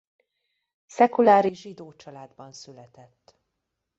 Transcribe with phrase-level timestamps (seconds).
[0.85, 3.37] Szekuláris zsidó családban született.